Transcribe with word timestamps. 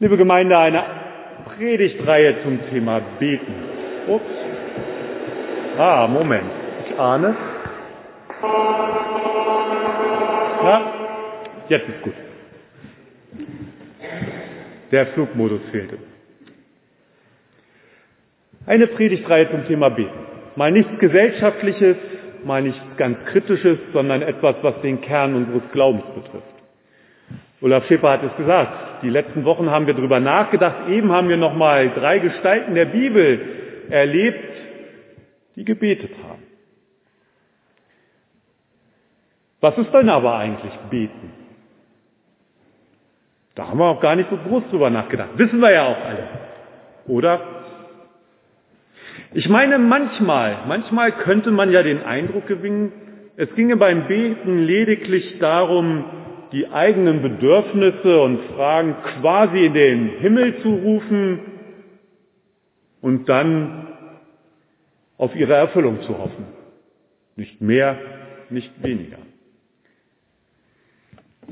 Liebe 0.00 0.16
Gemeinde, 0.16 0.56
eine 0.56 0.84
Predigtreihe 1.56 2.40
zum 2.44 2.60
Thema 2.70 3.00
Beten. 3.18 3.52
Ups. 4.06 4.30
Ah, 5.76 6.06
Moment. 6.06 6.48
Ich 6.86 6.96
ahne. 6.96 7.36
Ja, 10.62 10.92
jetzt 11.68 11.88
ist 11.88 12.02
gut. 12.02 12.14
Der 14.92 15.06
Flugmodus 15.08 15.62
fehlte. 15.72 15.98
Eine 18.66 18.86
Predigtreihe 18.86 19.50
zum 19.50 19.66
Thema 19.66 19.88
Beten. 19.88 20.26
Mal 20.54 20.70
nichts 20.70 20.96
Gesellschaftliches, 21.00 21.96
mal 22.44 22.62
nichts 22.62 22.80
ganz 22.98 23.18
Kritisches, 23.32 23.78
sondern 23.92 24.22
etwas, 24.22 24.54
was 24.62 24.80
den 24.80 25.00
Kern 25.00 25.34
unseres 25.34 25.62
Glaubens 25.72 26.04
betrifft. 26.14 26.46
Olaf 27.60 27.84
Schäfer 27.86 28.10
hat 28.12 28.22
es 28.22 28.36
gesagt. 28.36 28.87
Die 29.02 29.10
letzten 29.10 29.44
Wochen 29.44 29.70
haben 29.70 29.86
wir 29.86 29.94
darüber 29.94 30.20
nachgedacht. 30.20 30.88
Eben 30.88 31.12
haben 31.12 31.28
wir 31.28 31.36
nochmal 31.36 31.90
drei 31.90 32.18
Gestalten 32.18 32.74
der 32.74 32.86
Bibel 32.86 33.40
erlebt, 33.90 34.50
die 35.56 35.64
gebetet 35.64 36.12
haben. 36.28 36.42
Was 39.60 39.76
ist 39.76 39.92
denn 39.92 40.08
aber 40.08 40.36
eigentlich 40.36 40.72
beten? 40.90 41.32
Da 43.54 43.68
haben 43.68 43.78
wir 43.78 43.86
auch 43.86 44.00
gar 44.00 44.14
nicht 44.14 44.30
so 44.30 44.36
groß 44.36 44.62
drüber 44.70 44.88
nachgedacht. 44.88 45.30
Wissen 45.36 45.58
wir 45.60 45.72
ja 45.72 45.86
auch 45.86 46.04
alle. 46.04 46.28
Oder? 47.08 47.40
Ich 49.34 49.48
meine, 49.48 49.78
manchmal, 49.78 50.58
manchmal 50.68 51.12
könnte 51.12 51.50
man 51.50 51.72
ja 51.72 51.82
den 51.82 52.04
Eindruck 52.04 52.46
gewinnen, 52.46 52.92
es 53.36 53.52
ginge 53.54 53.76
beim 53.76 54.06
Beten 54.06 54.64
lediglich 54.64 55.38
darum, 55.38 56.04
die 56.52 56.68
eigenen 56.68 57.22
Bedürfnisse 57.22 58.20
und 58.20 58.40
Fragen 58.54 58.96
quasi 59.20 59.66
in 59.66 59.74
den 59.74 60.08
Himmel 60.20 60.58
zu 60.60 60.70
rufen 60.70 61.40
und 63.00 63.28
dann 63.28 63.88
auf 65.18 65.34
ihre 65.34 65.54
Erfüllung 65.54 66.02
zu 66.02 66.18
hoffen. 66.18 66.46
Nicht 67.36 67.60
mehr, 67.60 67.98
nicht 68.50 68.82
weniger. 68.82 69.18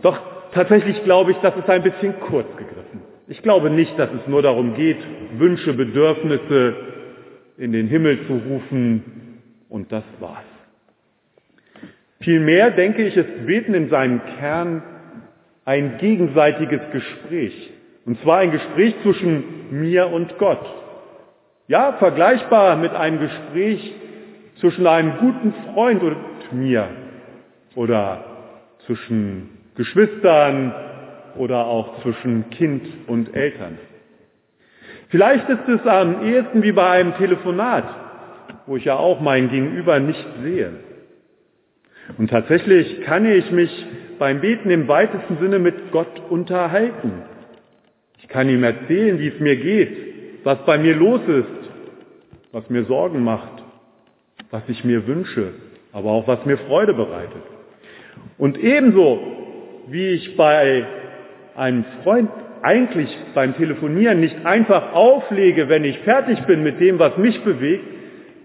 Doch 0.02 0.18
tatsächlich 0.52 1.02
glaube 1.04 1.32
ich, 1.32 1.36
das 1.38 1.56
ist 1.56 1.68
ein 1.68 1.82
bisschen 1.82 2.18
kurz 2.20 2.48
gegriffen. 2.56 3.02
Ich 3.28 3.42
glaube 3.42 3.70
nicht, 3.70 3.98
dass 3.98 4.10
es 4.12 4.26
nur 4.28 4.42
darum 4.42 4.74
geht, 4.74 4.98
Wünsche, 5.38 5.72
Bedürfnisse 5.72 6.74
in 7.56 7.72
den 7.72 7.88
Himmel 7.88 8.26
zu 8.26 8.34
rufen 8.34 9.42
und 9.68 9.90
das 9.90 10.04
war's. 10.20 10.55
Vielmehr 12.26 12.72
denke 12.72 13.04
ich, 13.04 13.16
ist 13.16 13.46
Beten 13.46 13.72
in 13.72 13.88
seinem 13.88 14.20
Kern 14.40 14.82
ein 15.64 15.98
gegenseitiges 15.98 16.80
Gespräch. 16.90 17.70
Und 18.04 18.20
zwar 18.20 18.38
ein 18.38 18.50
Gespräch 18.50 18.96
zwischen 19.04 19.44
mir 19.70 20.08
und 20.08 20.36
Gott. 20.36 20.66
Ja, 21.68 21.92
vergleichbar 21.92 22.74
mit 22.78 22.92
einem 22.94 23.20
Gespräch 23.20 23.94
zwischen 24.58 24.88
einem 24.88 25.18
guten 25.18 25.54
Freund 25.72 26.02
und 26.02 26.16
mir 26.50 26.88
oder 27.76 28.24
zwischen 28.86 29.50
Geschwistern 29.76 30.74
oder 31.36 31.66
auch 31.66 32.02
zwischen 32.02 32.50
Kind 32.50 32.88
und 33.06 33.36
Eltern. 33.36 33.78
Vielleicht 35.10 35.48
ist 35.48 35.68
es 35.68 35.86
am 35.86 36.24
ehesten 36.24 36.64
wie 36.64 36.72
bei 36.72 36.90
einem 36.90 37.14
Telefonat, 37.14 37.84
wo 38.66 38.76
ich 38.76 38.84
ja 38.84 38.96
auch 38.96 39.20
mein 39.20 39.48
Gegenüber 39.48 40.00
nicht 40.00 40.26
sehe. 40.42 40.85
Und 42.18 42.30
tatsächlich 42.30 43.02
kann 43.02 43.26
ich 43.26 43.50
mich 43.50 43.70
beim 44.18 44.40
Beten 44.40 44.70
im 44.70 44.88
weitesten 44.88 45.38
Sinne 45.38 45.58
mit 45.58 45.92
Gott 45.92 46.22
unterhalten. 46.30 47.22
Ich 48.22 48.28
kann 48.28 48.48
ihm 48.48 48.64
erzählen, 48.64 49.18
wie 49.18 49.28
es 49.28 49.40
mir 49.40 49.56
geht, 49.56 50.44
was 50.44 50.58
bei 50.64 50.78
mir 50.78 50.94
los 50.94 51.20
ist, 51.26 51.70
was 52.52 52.68
mir 52.70 52.84
Sorgen 52.84 53.22
macht, 53.22 53.62
was 54.50 54.62
ich 54.68 54.84
mir 54.84 55.06
wünsche, 55.06 55.52
aber 55.92 56.10
auch 56.10 56.26
was 56.26 56.44
mir 56.46 56.58
Freude 56.58 56.94
bereitet. 56.94 57.42
Und 58.38 58.58
ebenso 58.58 59.20
wie 59.88 60.08
ich 60.08 60.36
bei 60.36 60.84
einem 61.54 61.84
Freund 62.02 62.30
eigentlich 62.62 63.16
beim 63.34 63.54
Telefonieren 63.56 64.20
nicht 64.20 64.44
einfach 64.44 64.92
auflege, 64.92 65.68
wenn 65.68 65.84
ich 65.84 65.98
fertig 66.00 66.40
bin 66.46 66.62
mit 66.62 66.80
dem, 66.80 66.98
was 66.98 67.16
mich 67.16 67.40
bewegt, 67.42 67.84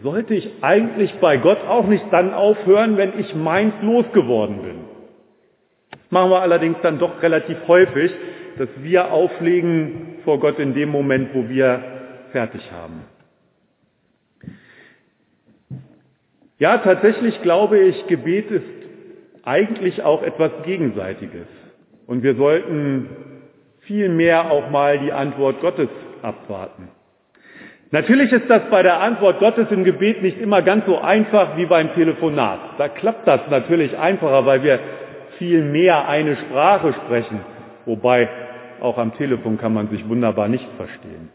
sollte 0.03 0.33
ich 0.33 0.49
eigentlich 0.61 1.13
bei 1.19 1.37
Gott 1.37 1.59
auch 1.67 1.87
nicht 1.87 2.05
dann 2.11 2.33
aufhören, 2.33 2.97
wenn 2.97 3.19
ich 3.19 3.35
meins 3.35 3.73
losgeworden 3.81 4.61
bin. 4.61 4.75
Das 5.91 6.11
machen 6.11 6.31
wir 6.31 6.41
allerdings 6.41 6.77
dann 6.81 6.99
doch 6.99 7.21
relativ 7.21 7.57
häufig, 7.67 8.11
dass 8.57 8.69
wir 8.81 9.11
auflegen 9.11 10.17
vor 10.23 10.39
Gott 10.39 10.59
in 10.59 10.73
dem 10.73 10.89
Moment, 10.89 11.33
wo 11.33 11.47
wir 11.47 11.83
fertig 12.31 12.61
haben. 12.71 13.01
Ja, 16.57 16.77
tatsächlich 16.77 17.41
glaube 17.41 17.79
ich, 17.79 18.07
Gebet 18.07 18.51
ist 18.51 18.65
eigentlich 19.43 20.03
auch 20.03 20.21
etwas 20.21 20.51
Gegenseitiges. 20.63 21.47
Und 22.05 22.23
wir 22.23 22.35
sollten 22.35 23.09
viel 23.81 24.09
mehr 24.09 24.51
auch 24.51 24.69
mal 24.69 24.99
die 24.99 25.11
Antwort 25.11 25.59
Gottes 25.61 25.89
abwarten. 26.21 26.89
Natürlich 27.91 28.31
ist 28.31 28.49
das 28.49 28.61
bei 28.69 28.83
der 28.83 29.01
Antwort 29.01 29.39
Gottes 29.39 29.69
im 29.69 29.83
Gebet 29.83 30.21
nicht 30.21 30.39
immer 30.39 30.61
ganz 30.61 30.85
so 30.85 30.99
einfach 30.99 31.57
wie 31.57 31.65
beim 31.65 31.93
Telefonat. 31.93 32.59
Da 32.77 32.87
klappt 32.87 33.27
das 33.27 33.41
natürlich 33.49 33.97
einfacher, 33.97 34.45
weil 34.45 34.63
wir 34.63 34.79
viel 35.37 35.61
mehr 35.61 36.07
eine 36.07 36.37
Sprache 36.37 36.93
sprechen. 36.93 37.41
Wobei 37.85 38.29
auch 38.79 38.97
am 38.97 39.13
Telefon 39.17 39.57
kann 39.57 39.73
man 39.73 39.89
sich 39.89 40.07
wunderbar 40.07 40.47
nicht 40.47 40.67
verstehen. 40.77 41.29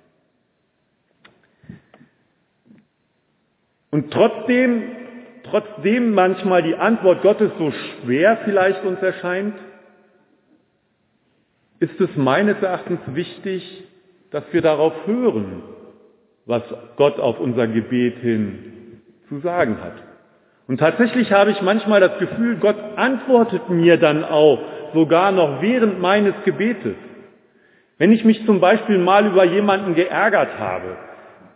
Und 3.91 4.11
trotzdem, 4.11 4.83
trotzdem 5.45 6.13
manchmal 6.13 6.63
die 6.63 6.75
Antwort 6.75 7.21
Gottes 7.21 7.51
so 7.59 7.71
schwer 7.71 8.39
vielleicht 8.45 8.83
uns 8.83 9.01
erscheint, 9.03 9.55
ist 11.81 12.01
es 12.01 12.17
meines 12.17 12.63
Erachtens 12.63 13.01
wichtig, 13.09 13.85
dass 14.31 14.45
wir 14.53 14.63
darauf 14.63 14.95
hören, 15.07 15.63
was 16.47 16.63
Gott 16.97 17.19
auf 17.19 17.41
unser 17.41 17.67
Gebet 17.67 18.19
hin 18.19 19.03
zu 19.29 19.39
sagen 19.41 19.79
hat. 19.83 19.95
Und 20.69 20.79
tatsächlich 20.79 21.33
habe 21.33 21.51
ich 21.51 21.61
manchmal 21.61 22.01
das 22.01 22.19
Gefühl, 22.19 22.57
Gott 22.57 22.77
antwortet 22.97 23.69
mir 23.69 23.99
dann 23.99 24.25
auch 24.25 24.59
sogar 24.95 25.33
noch 25.33 25.61
während 25.61 26.01
meines 26.01 26.35
Gebetes. 26.45 26.95
Wenn 27.99 28.13
ich 28.13 28.25
mich 28.25 28.45
zum 28.47 28.61
Beispiel 28.61 28.99
mal 28.99 29.27
über 29.27 29.45
jemanden 29.45 29.95
geärgert 29.95 30.59
habe, 30.59 30.97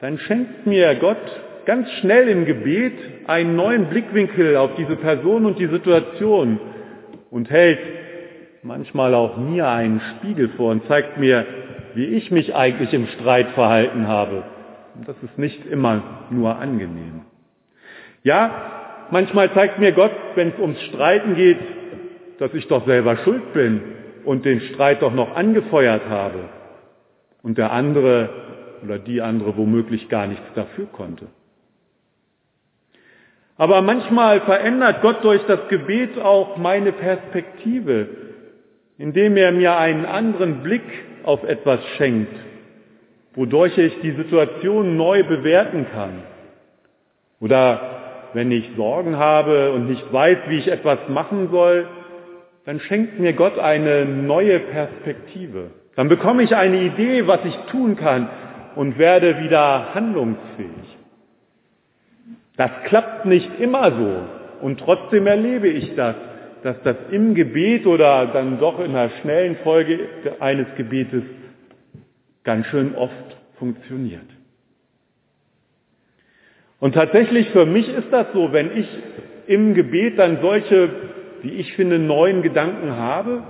dann 0.01 0.19
schenkt 0.19 0.67
mir 0.67 0.95
Gott 0.97 1.19
ganz 1.67 1.91
schnell 2.01 2.29
im 2.29 2.47
Gebet 2.47 2.95
einen 3.27 3.57
neuen 3.57 3.87
Blickwinkel 3.87 4.57
auf 4.57 4.75
diese 4.77 4.97
Person 4.97 5.45
und 5.45 5.59
die 5.59 5.67
Situation 5.67 6.59
und 7.31 7.51
hält 7.51 7.81
manchmal 8.63 9.15
auch 9.15 9.37
mir 9.37 9.69
einen 9.69 10.01
Spiegel 10.01 10.51
vor 10.57 10.71
und 10.71 10.87
zeigt 10.87 11.19
mir, 11.19 11.45
wie 11.95 12.07
ich 12.07 12.31
mich 12.31 12.55
eigentlich 12.55 12.93
im 12.93 13.07
Streit 13.09 13.49
verhalten 13.51 14.09
habe. 14.09 14.45
Und 14.95 15.09
das 15.09 15.17
ist 15.23 15.39
nicht 15.39 15.67
immer 15.67 16.27
nur 16.31 16.57
angenehm. 16.57 17.23
Ja, 18.23 19.07
manchmal 19.11 19.53
zeigt 19.55 19.79
mir 19.79 19.93
Gott, 19.93 20.13
wenn 20.35 20.49
es 20.49 20.59
ums 20.59 20.81
Streiten 20.83 21.35
geht, 21.35 21.61
dass 22.39 22.53
ich 22.55 22.67
doch 22.69 22.87
selber 22.87 23.17
schuld 23.19 23.53
bin 23.53 23.83
und 24.25 24.45
den 24.45 24.61
Streit 24.61 25.03
doch 25.03 25.13
noch 25.13 25.37
angefeuert 25.37 26.09
habe 26.09 26.49
und 27.43 27.59
der 27.59 27.73
andere 27.73 28.29
oder 28.83 28.99
die 28.99 29.21
andere 29.21 29.57
womöglich 29.57 30.09
gar 30.09 30.27
nichts 30.27 30.47
dafür 30.55 30.87
konnte. 30.87 31.27
Aber 33.57 33.83
manchmal 33.83 34.41
verändert 34.41 35.03
Gott 35.03 35.23
durch 35.23 35.43
das 35.47 35.69
Gebet 35.69 36.19
auch 36.19 36.57
meine 36.57 36.93
Perspektive, 36.93 38.09
indem 38.97 39.37
er 39.37 39.53
mir 39.53 39.77
einen 39.77 40.07
anderen 40.07 40.63
Blick 40.63 40.83
auf 41.25 41.45
etwas 41.45 41.81
schenkt, 41.97 42.35
wodurch 43.41 43.79
ich 43.79 43.99
die 44.03 44.11
Situation 44.11 44.99
neu 44.99 45.25
bewerten 45.25 45.87
kann. 45.95 46.25
Oder 47.41 47.81
wenn 48.35 48.53
ich 48.53 48.69
Sorgen 48.77 49.17
habe 49.17 49.73
und 49.73 49.89
nicht 49.89 50.13
weiß, 50.13 50.37
wie 50.49 50.59
ich 50.59 50.69
etwas 50.69 50.99
machen 51.09 51.49
soll, 51.51 51.89
dann 52.67 52.81
schenkt 52.81 53.19
mir 53.19 53.33
Gott 53.33 53.59
eine 53.59 54.05
neue 54.05 54.59
Perspektive. 54.59 55.71
Dann 55.97 56.11
bekomme 56.11 56.43
ich 56.43 56.55
eine 56.55 56.83
Idee, 56.83 57.27
was 57.27 57.43
ich 57.47 57.57
tun 57.71 57.97
kann 57.97 58.29
und 58.77 58.99
werde 58.99 59.41
wieder 59.41 59.95
handlungsfähig. 59.95 60.99
Das 62.59 62.71
klappt 62.85 63.25
nicht 63.25 63.59
immer 63.59 63.91
so 63.91 64.67
und 64.67 64.81
trotzdem 64.81 65.27
erlebe 65.27 65.69
ich 65.69 65.95
das, 65.97 66.15
dass 66.63 66.77
das 66.83 66.97
im 67.11 67.35
Gebet 67.35 67.87
oder 67.87 68.27
dann 68.27 68.61
doch 68.61 68.81
in 68.81 68.93
der 68.93 69.09
schnellen 69.23 69.57
Folge 69.65 69.99
eines 70.41 70.67
Gebetes 70.77 71.23
ganz 72.45 72.67
schön 72.67 72.95
oft 72.95 73.37
funktioniert. 73.59 74.27
Und 76.81 76.95
tatsächlich 76.95 77.51
für 77.51 77.67
mich 77.67 77.89
ist 77.89 78.11
das 78.11 78.27
so, 78.33 78.53
wenn 78.53 78.77
ich 78.77 78.89
im 79.47 79.75
Gebet 79.75 80.19
dann 80.19 80.39
solche, 80.41 80.89
wie 81.43 81.51
ich 81.51 81.75
finde, 81.75 81.99
neuen 81.99 82.43
Gedanken 82.43 82.97
habe, 82.97 83.43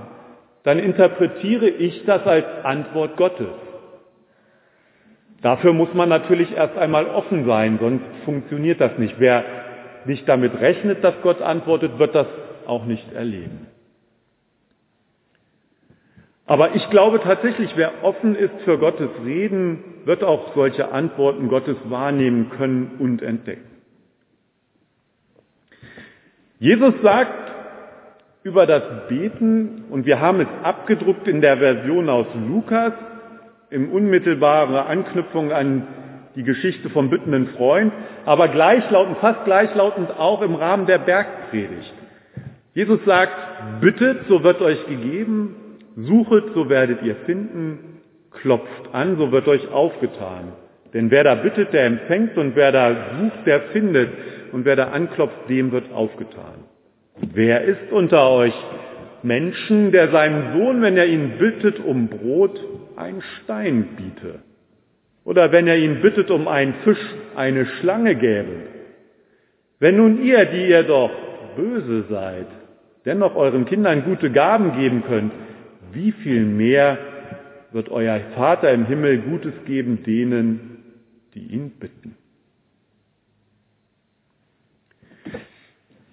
dann 0.64 0.78
interpretiere 0.78 1.68
ich 1.68 2.04
das 2.04 2.26
als 2.26 2.44
Antwort 2.64 3.16
Gottes. 3.16 3.48
Dafür 5.42 5.72
muss 5.72 5.94
man 5.94 6.08
natürlich 6.08 6.54
erst 6.54 6.76
einmal 6.76 7.06
offen 7.06 7.46
sein, 7.46 7.78
sonst 7.80 8.04
funktioniert 8.24 8.80
das 8.80 8.98
nicht. 8.98 9.14
Wer 9.18 9.44
nicht 10.04 10.28
damit 10.28 10.60
rechnet, 10.60 11.02
dass 11.02 11.14
Gott 11.22 11.40
antwortet, 11.40 11.98
wird 11.98 12.14
das 12.14 12.26
auch 12.66 12.84
nicht 12.84 13.12
erleben. 13.12 13.69
Aber 16.50 16.74
ich 16.74 16.90
glaube 16.90 17.20
tatsächlich, 17.20 17.76
wer 17.76 18.02
offen 18.02 18.34
ist 18.34 18.62
für 18.64 18.76
Gottes 18.76 19.08
Reden, 19.24 19.84
wird 20.04 20.24
auch 20.24 20.52
solche 20.56 20.90
Antworten 20.90 21.46
Gottes 21.46 21.76
wahrnehmen 21.84 22.50
können 22.50 22.96
und 22.98 23.22
entdecken. 23.22 23.70
Jesus 26.58 26.92
sagt 27.04 27.52
über 28.42 28.66
das 28.66 28.82
Beten, 29.08 29.84
und 29.90 30.06
wir 30.06 30.20
haben 30.20 30.40
es 30.40 30.48
abgedruckt 30.64 31.28
in 31.28 31.40
der 31.40 31.58
Version 31.58 32.08
aus 32.08 32.26
Lukas, 32.34 32.94
im 33.70 33.92
unmittelbare 33.92 34.86
Anknüpfung 34.86 35.52
an 35.52 35.86
die 36.34 36.42
Geschichte 36.42 36.90
vom 36.90 37.10
bittenden 37.10 37.46
Freund, 37.50 37.92
aber 38.24 38.48
gleichlautend, 38.48 39.18
fast 39.18 39.44
gleichlautend 39.44 40.18
auch 40.18 40.42
im 40.42 40.56
Rahmen 40.56 40.86
der 40.86 40.98
Bergpredigt. 40.98 41.94
Jesus 42.74 42.98
sagt, 43.04 43.80
bittet, 43.80 44.26
so 44.26 44.42
wird 44.42 44.60
euch 44.60 44.84
gegeben, 44.88 45.54
suchet, 45.96 46.44
so 46.54 46.68
werdet 46.68 47.02
ihr 47.02 47.16
finden, 47.26 48.00
klopft 48.30 48.92
an, 48.92 49.16
so 49.16 49.32
wird 49.32 49.48
euch 49.48 49.70
aufgetan. 49.70 50.52
Denn 50.92 51.10
wer 51.10 51.24
da 51.24 51.34
bittet, 51.36 51.72
der 51.72 51.86
empfängt 51.86 52.36
und 52.36 52.56
wer 52.56 52.72
da 52.72 52.94
sucht, 53.18 53.46
der 53.46 53.60
findet 53.72 54.10
und 54.52 54.64
wer 54.64 54.76
da 54.76 54.88
anklopft, 54.88 55.48
dem 55.48 55.72
wird 55.72 55.92
aufgetan. 55.92 56.64
Wer 57.20 57.64
ist 57.64 57.92
unter 57.92 58.30
euch 58.30 58.54
Menschen, 59.22 59.92
der 59.92 60.08
seinem 60.08 60.58
Sohn, 60.58 60.82
wenn 60.82 60.96
er 60.96 61.06
ihn 61.06 61.38
bittet 61.38 61.78
um 61.78 62.08
Brot, 62.08 62.58
einen 62.96 63.22
Stein 63.22 63.88
biete? 63.96 64.40
Oder 65.24 65.52
wenn 65.52 65.66
er 65.66 65.78
ihn 65.78 66.00
bittet 66.00 66.30
um 66.30 66.48
einen 66.48 66.74
Fisch, 66.82 67.04
eine 67.36 67.66
Schlange 67.66 68.14
gäbe? 68.14 68.56
Wenn 69.78 69.96
nun 69.96 70.22
ihr, 70.22 70.44
die 70.46 70.68
ihr 70.68 70.82
doch 70.82 71.10
böse 71.56 72.04
seid, 72.08 72.46
dennoch 73.04 73.36
euren 73.36 73.64
Kindern 73.66 74.04
gute 74.04 74.30
Gaben 74.30 74.76
geben 74.78 75.02
könnt, 75.06 75.32
wie 75.92 76.12
viel 76.12 76.44
mehr 76.44 76.98
wird 77.72 77.88
euer 77.88 78.20
Vater 78.34 78.72
im 78.72 78.86
Himmel 78.86 79.18
Gutes 79.18 79.54
geben 79.64 80.02
denen, 80.04 80.84
die 81.34 81.46
ihn 81.54 81.70
bitten. 81.78 82.16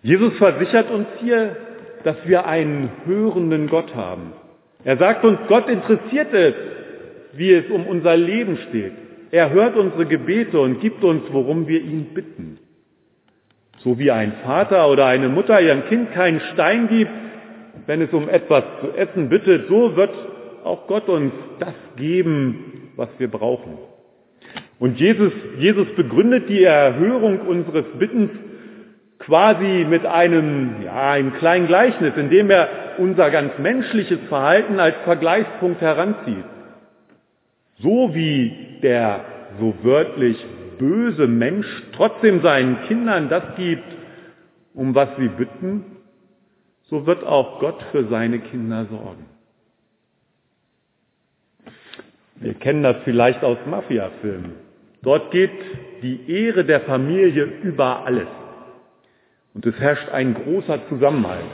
Jesus 0.04 0.38
versichert 0.38 0.90
uns 0.92 1.08
hier, 1.20 1.58
dass 2.04 2.16
wir 2.26 2.46
einen 2.46 2.90
hörenden 3.06 3.68
Gott 3.68 3.94
haben. 3.96 4.34
Er 4.84 4.98
sagt 4.98 5.26
uns, 5.26 5.40
Gott 5.48 5.68
interessiert 5.68 6.34
es, 6.34 6.54
wie 7.34 7.52
es 7.52 7.70
um 7.70 7.86
unser 7.88 8.16
Leben 8.16 8.58
steht. 8.70 8.94
Er 9.32 9.50
hört 9.50 9.76
unsere 9.76 10.06
Gebete 10.06 10.60
und 10.60 10.80
gibt 10.80 11.04
uns, 11.04 11.24
worum 11.32 11.68
wir 11.68 11.82
ihn 11.82 12.14
bitten. 12.14 12.60
So 13.80 14.00
wie 14.00 14.12
ein 14.12 14.34
Vater 14.44 14.90
oder 14.90 15.08
eine 15.08 15.30
Mutter 15.30 15.60
ihrem 15.60 15.86
Kind 15.86 16.14
keinen 16.14 16.40
Stein 16.54 16.88
gibt, 16.88 17.12
wenn 17.88 18.02
es 18.02 18.14
um 18.14 18.30
etwas 18.30 18.64
zu 18.82 18.96
essen 18.96 19.30
bittet, 19.30 19.68
so 19.68 19.96
wird 19.96 20.12
auch 20.64 20.88
Gott 20.88 21.10
uns 21.10 21.34
das 21.60 21.74
geben, 21.96 22.92
was 22.96 23.10
wir 23.18 23.30
brauchen. 23.30 23.78
Und 24.80 25.00
Jesus, 25.00 25.34
Jesus 25.58 25.88
begründet 25.96 26.50
die 26.50 26.64
Erhörung 26.64 27.42
unseres 27.42 27.86
Bittens 27.98 28.30
quasi 29.20 29.86
mit 29.90 30.06
einem, 30.06 30.84
ja, 30.84 31.12
einem 31.12 31.34
kleinen 31.34 31.68
Gleichnis, 31.68 32.14
indem 32.16 32.52
er 32.52 32.68
unser 33.00 33.32
ganz 33.32 33.58
menschliches 33.58 34.20
Verhalten 34.30 34.80
als 34.80 34.96
Vergleichspunkt 35.04 35.82
heranzieht. 35.82 36.46
So 37.80 38.14
wie 38.14 38.80
der 38.84 39.22
so 39.60 39.74
wörtlich 39.82 40.38
böse 40.78 41.28
Mensch 41.28 41.68
trotzdem 41.96 42.42
seinen 42.42 42.84
Kindern 42.84 43.30
das 43.30 43.44
gibt, 43.56 43.86
um 44.74 44.94
was 44.94 45.10
sie 45.18 45.30
bitten, 45.30 45.97
so 46.90 47.06
wird 47.06 47.24
auch 47.24 47.60
Gott 47.60 47.84
für 47.92 48.08
seine 48.08 48.40
Kinder 48.40 48.86
sorgen. 48.86 49.26
Wir 52.36 52.54
kennen 52.54 52.84
das 52.84 52.98
vielleicht 53.04 53.44
aus 53.44 53.58
Mafia-Filmen. 53.66 54.54
Dort 55.02 55.32
geht 55.32 55.52
die 56.02 56.32
Ehre 56.32 56.66
der 56.66 56.82
Familie 56.82 57.44
über 57.64 58.06
alles. 58.06 58.28
Und 59.54 59.66
es 59.66 59.80
herrscht 59.80 60.10
ein 60.10 60.36
großer 60.36 60.88
Zusammenhalt. 60.88 61.46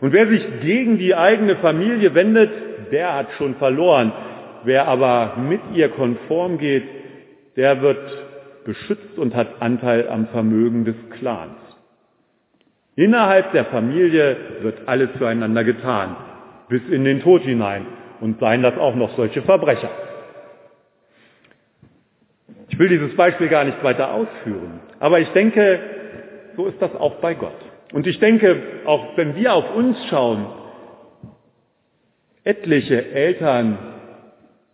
Und 0.00 0.12
wer 0.12 0.28
sich 0.28 0.42
gegen 0.62 0.96
die 0.98 1.14
eigene 1.14 1.56
Familie 1.56 2.14
wendet, 2.14 2.50
der 2.90 3.14
hat 3.14 3.32
schon 3.36 3.54
verloren. 3.56 4.12
Wer 4.64 4.88
aber 4.88 5.36
mit 5.36 5.60
ihr 5.74 5.90
konform 5.90 6.58
geht, 6.58 6.84
der 7.56 7.82
wird 7.82 7.98
beschützt 8.64 9.18
und 9.18 9.34
hat 9.34 9.60
Anteil 9.60 10.08
am 10.08 10.26
Vermögen 10.28 10.84
des 10.84 10.96
Clans. 11.18 11.56
Innerhalb 13.00 13.52
der 13.52 13.64
Familie 13.64 14.36
wird 14.60 14.86
alles 14.86 15.08
füreinander 15.16 15.64
getan, 15.64 16.16
bis 16.68 16.82
in 16.90 17.02
den 17.02 17.20
Tod 17.22 17.40
hinein. 17.40 17.86
Und 18.20 18.38
seien 18.40 18.62
das 18.62 18.76
auch 18.76 18.94
noch 18.94 19.16
solche 19.16 19.40
Verbrecher. 19.40 19.88
Ich 22.68 22.78
will 22.78 22.90
dieses 22.90 23.16
Beispiel 23.16 23.48
gar 23.48 23.64
nicht 23.64 23.82
weiter 23.82 24.12
ausführen, 24.12 24.80
aber 24.98 25.18
ich 25.18 25.30
denke, 25.30 25.80
so 26.56 26.66
ist 26.66 26.82
das 26.82 26.94
auch 26.94 27.14
bei 27.22 27.32
Gott. 27.32 27.56
Und 27.94 28.06
ich 28.06 28.20
denke, 28.20 28.60
auch 28.84 29.16
wenn 29.16 29.34
wir 29.34 29.54
auf 29.54 29.74
uns 29.74 29.96
schauen, 30.10 30.44
etliche 32.44 33.12
Eltern 33.12 33.78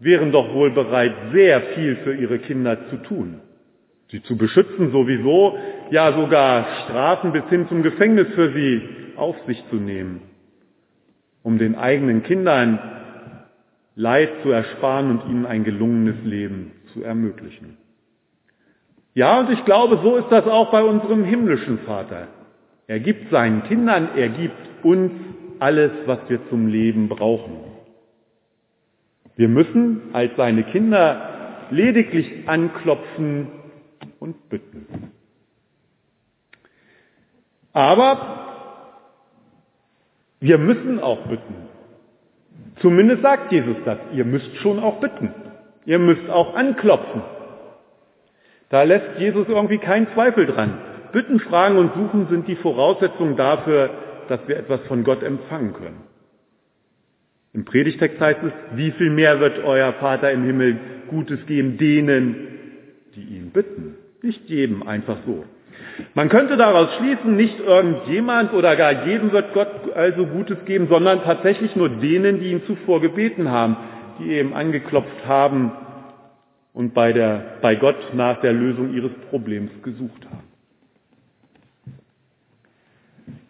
wären 0.00 0.32
doch 0.32 0.52
wohl 0.52 0.73
bereit, 0.73 1.12
sehr 1.32 1.61
viel 1.76 1.94
für 2.02 2.14
ihre 2.14 2.40
Kinder 2.40 2.88
zu 2.90 2.96
tun. 2.96 3.40
Sie 4.08 4.23
zu 4.23 4.37
beschützen 4.37 4.93
sowieso, 4.93 5.58
ja 5.91 6.12
sogar 6.12 6.67
Strafen 6.85 7.32
bis 7.32 7.44
hin 7.49 7.67
zum 7.69 7.82
Gefängnis 7.82 8.29
für 8.35 8.53
sie 8.53 8.82
auf 9.17 9.37
sich 9.47 9.62
zu 9.70 9.76
nehmen, 9.76 10.23
um 11.43 11.58
den 11.58 11.75
eigenen 11.75 12.23
Kindern 12.23 12.79
Leid 13.99 14.31
zu 14.43 14.50
ersparen 14.50 15.11
und 15.11 15.31
ihnen 15.31 15.47
ein 15.47 15.64
gelungenes 15.64 16.23
Leben 16.23 16.73
zu 16.93 17.03
ermöglichen. 17.03 17.79
Ja, 19.14 19.41
und 19.41 19.50
ich 19.50 19.64
glaube, 19.64 20.00
so 20.03 20.17
ist 20.17 20.31
das 20.31 20.47
auch 20.47 20.70
bei 20.70 20.85
unserem 20.85 21.25
himmlischen 21.25 21.79
Vater. 21.79 22.29
Er 22.87 23.00
gibt 23.00 23.31
seinen 23.31 23.62
Kindern, 23.64 24.11
er 24.14 24.29
gibt 24.29 24.85
uns 24.85 25.11
alles, 25.59 25.91
was 26.05 26.19
wir 26.29 26.47
zum 26.50 26.69
Leben 26.69 27.09
brauchen. 27.09 27.56
Wir 29.37 29.49
müssen 29.49 30.11
als 30.12 30.37
seine 30.37 30.64
Kinder 30.64 31.67
lediglich 31.70 32.47
anklopfen 32.47 33.49
und 34.20 34.49
bitten. 34.49 35.12
Aber 37.73 38.46
wir 40.40 40.58
müssen 40.58 41.00
auch 41.00 41.26
bitten. 41.26 41.54
Zumindest 42.80 43.23
sagt 43.23 43.52
Jesus 43.52 43.76
das. 43.85 43.99
Ihr 44.12 44.25
müsst 44.25 44.54
schon 44.56 44.78
auch 44.78 45.00
bitten. 45.00 45.30
Ihr 45.85 45.99
müsst 45.99 46.28
auch 46.30 46.54
anklopfen. 46.54 47.23
Da 48.68 48.82
lässt 48.82 49.18
Jesus 49.18 49.46
irgendwie 49.49 49.78
keinen 49.78 50.08
Zweifel 50.14 50.46
dran. 50.46 50.78
Bitten, 51.12 51.40
Fragen 51.40 51.78
und 51.78 51.94
Suchen 51.94 52.28
sind 52.28 52.49
die 52.49 52.56
Voraussetzungen 52.56 53.37
dafür, 53.37 53.90
dass 54.28 54.40
wir 54.49 54.56
etwas 54.56 54.80
von 54.82 55.04
Gott 55.04 55.23
empfangen 55.23 55.73
können. 55.73 56.02
Im 57.52 57.64
Predigtext 57.64 58.20
heißt 58.20 58.40
es, 58.42 58.52
wie 58.76 58.90
viel 58.92 59.11
mehr 59.11 59.40
wird 59.40 59.64
euer 59.64 59.92
Vater 59.94 60.30
im 60.30 60.44
Himmel 60.44 60.78
Gutes 61.08 61.46
geben 61.46 61.78
denen, 61.78 62.49
die 63.14 63.23
ihn 63.23 63.50
bitten. 63.50 63.96
Nicht 64.26 64.49
jedem 64.49 64.83
einfach 64.83 65.18
so. 65.25 65.45
Man 66.14 66.28
könnte 66.28 66.56
daraus 66.56 66.88
schließen, 66.97 67.37
nicht 67.37 67.61
irgendjemand 67.61 68.52
oder 68.54 68.75
gar 68.75 69.06
jedem 69.06 69.30
wird 69.30 69.54
Gott 69.54 69.71
also 69.95 70.26
Gutes 70.26 70.59
geben, 70.64 70.88
sondern 70.90 71.23
tatsächlich 71.23 71.76
nur 71.76 71.88
denen, 71.88 72.40
die 72.40 72.50
ihn 72.50 72.64
zuvor 72.64 73.00
gebeten 73.00 73.52
haben, 73.52 73.76
die 74.18 74.33
eben 74.33 74.52
angeklopft 74.52 75.26
haben 75.28 75.71
und 76.73 76.92
bei, 76.92 77.12
der, 77.12 77.59
bei 77.62 77.76
Gott 77.76 78.14
nach 78.14 78.40
der 78.40 78.52
Lösung 78.52 78.92
ihres 78.95 79.12
Problems 79.30 79.71
gesucht 79.85 80.26
haben. 80.26 80.49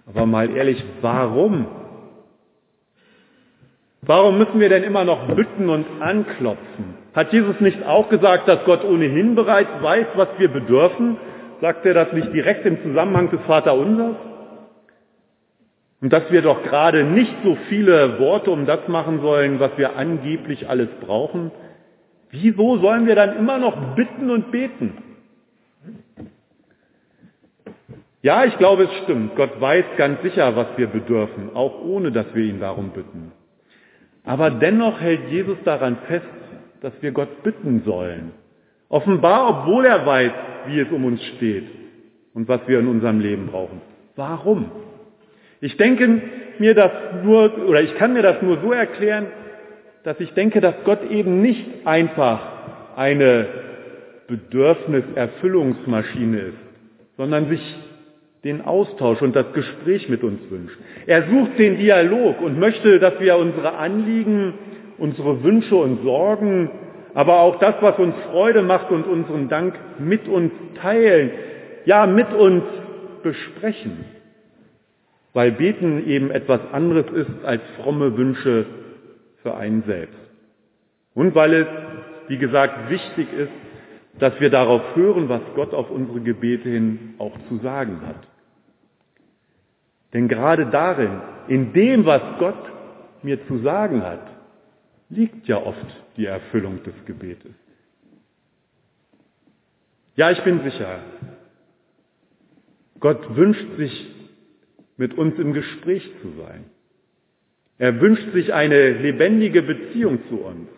Aber 0.06 0.26
mal 0.26 0.54
ehrlich, 0.54 0.84
warum? 1.00 1.66
Warum 4.02 4.36
müssen 4.36 4.60
wir 4.60 4.68
denn 4.68 4.82
immer 4.82 5.04
noch 5.04 5.34
bitten 5.34 5.70
und 5.70 5.86
anklopfen? 6.00 7.05
Hat 7.16 7.32
Jesus 7.32 7.58
nicht 7.60 7.82
auch 7.86 8.10
gesagt, 8.10 8.46
dass 8.46 8.62
Gott 8.66 8.84
ohnehin 8.84 9.34
bereits 9.34 9.70
weiß, 9.80 10.06
was 10.16 10.28
wir 10.36 10.48
bedürfen? 10.48 11.16
Sagt 11.62 11.86
er 11.86 11.94
das 11.94 12.12
nicht 12.12 12.30
direkt 12.34 12.66
im 12.66 12.82
Zusammenhang 12.82 13.30
des 13.30 13.40
Vaterunsers? 13.46 14.16
Und 16.02 16.12
dass 16.12 16.30
wir 16.30 16.42
doch 16.42 16.62
gerade 16.62 17.04
nicht 17.04 17.34
so 17.42 17.56
viele 17.70 18.18
Worte 18.18 18.50
um 18.50 18.66
das 18.66 18.86
machen 18.86 19.22
sollen, 19.22 19.58
was 19.60 19.70
wir 19.78 19.96
angeblich 19.96 20.68
alles 20.68 20.90
brauchen? 21.00 21.52
Wieso 22.30 22.76
sollen 22.76 23.06
wir 23.06 23.14
dann 23.14 23.34
immer 23.38 23.56
noch 23.56 23.94
bitten 23.94 24.30
und 24.30 24.50
beten? 24.52 24.98
Ja, 28.20 28.44
ich 28.44 28.58
glaube, 28.58 28.84
es 28.84 29.04
stimmt. 29.04 29.36
Gott 29.36 29.58
weiß 29.58 29.84
ganz 29.96 30.20
sicher, 30.20 30.54
was 30.54 30.66
wir 30.76 30.88
bedürfen, 30.88 31.54
auch 31.54 31.82
ohne 31.82 32.12
dass 32.12 32.26
wir 32.34 32.44
ihn 32.44 32.60
darum 32.60 32.90
bitten. 32.90 33.32
Aber 34.22 34.50
dennoch 34.50 35.00
hält 35.00 35.30
Jesus 35.30 35.56
daran 35.64 35.96
fest, 36.08 36.26
dass 36.86 36.94
wir 37.02 37.10
Gott 37.10 37.42
bitten 37.42 37.82
sollen. 37.84 38.30
Offenbar, 38.88 39.50
obwohl 39.50 39.84
er 39.86 40.06
weiß, 40.06 40.30
wie 40.68 40.78
es 40.78 40.88
um 40.92 41.04
uns 41.04 41.20
steht 41.36 41.64
und 42.32 42.46
was 42.46 42.60
wir 42.68 42.78
in 42.78 42.86
unserem 42.86 43.18
Leben 43.18 43.48
brauchen. 43.48 43.80
Warum? 44.14 44.70
Ich 45.60 45.76
denke 45.76 46.22
mir 46.60 46.76
das 46.76 46.92
nur, 47.24 47.66
oder 47.66 47.82
ich 47.82 47.96
kann 47.96 48.12
mir 48.12 48.22
das 48.22 48.40
nur 48.40 48.60
so 48.60 48.70
erklären, 48.70 49.26
dass 50.04 50.20
ich 50.20 50.32
denke, 50.34 50.60
dass 50.60 50.76
Gott 50.84 51.10
eben 51.10 51.42
nicht 51.42 51.66
einfach 51.84 52.38
eine 52.94 53.48
Bedürfniserfüllungsmaschine 54.28 56.38
ist, 56.38 56.58
sondern 57.16 57.48
sich 57.48 57.62
den 58.44 58.62
Austausch 58.62 59.20
und 59.22 59.34
das 59.34 59.52
Gespräch 59.54 60.08
mit 60.08 60.22
uns 60.22 60.38
wünscht. 60.50 60.78
Er 61.06 61.28
sucht 61.28 61.58
den 61.58 61.78
Dialog 61.78 62.40
und 62.40 62.60
möchte, 62.60 63.00
dass 63.00 63.18
wir 63.18 63.38
unsere 63.38 63.74
Anliegen, 63.74 64.54
unsere 64.98 65.42
Wünsche 65.42 65.76
und 65.76 66.02
Sorgen, 66.02 66.70
aber 67.14 67.40
auch 67.40 67.58
das, 67.58 67.76
was 67.80 67.98
uns 67.98 68.14
Freude 68.30 68.62
macht 68.62 68.90
und 68.90 69.06
unseren 69.06 69.48
Dank 69.48 69.74
mit 69.98 70.28
uns 70.28 70.52
teilen, 70.80 71.30
ja, 71.84 72.06
mit 72.06 72.32
uns 72.32 72.64
besprechen. 73.22 74.04
Weil 75.32 75.52
Beten 75.52 76.06
eben 76.06 76.30
etwas 76.30 76.60
anderes 76.72 77.06
ist 77.12 77.44
als 77.44 77.62
fromme 77.82 78.16
Wünsche 78.16 78.66
für 79.42 79.54
einen 79.56 79.82
selbst. 79.82 80.18
Und 81.14 81.34
weil 81.34 81.54
es, 81.54 81.66
wie 82.28 82.38
gesagt, 82.38 82.90
wichtig 82.90 83.28
ist, 83.32 83.52
dass 84.18 84.38
wir 84.40 84.50
darauf 84.50 84.82
hören, 84.94 85.28
was 85.28 85.42
Gott 85.54 85.74
auf 85.74 85.90
unsere 85.90 86.20
Gebete 86.20 86.68
hin 86.68 87.14
auch 87.18 87.36
zu 87.48 87.56
sagen 87.58 88.00
hat. 88.06 88.26
Denn 90.12 90.28
gerade 90.28 90.66
darin, 90.66 91.20
in 91.48 91.72
dem, 91.72 92.06
was 92.06 92.22
Gott 92.38 92.72
mir 93.22 93.46
zu 93.46 93.58
sagen 93.58 94.02
hat, 94.02 94.35
liegt 95.08 95.46
ja 95.48 95.62
oft 95.62 95.86
die 96.16 96.26
Erfüllung 96.26 96.82
des 96.82 96.94
Gebetes. 97.06 97.52
Ja, 100.16 100.30
ich 100.30 100.42
bin 100.44 100.62
sicher, 100.62 101.00
Gott 103.00 103.36
wünscht 103.36 103.76
sich, 103.76 104.12
mit 104.96 105.16
uns 105.18 105.38
im 105.38 105.52
Gespräch 105.52 106.10
zu 106.22 106.32
sein. 106.42 106.64
Er 107.78 108.00
wünscht 108.00 108.32
sich 108.32 108.54
eine 108.54 108.92
lebendige 108.92 109.62
Beziehung 109.62 110.20
zu 110.28 110.36
uns. 110.40 110.68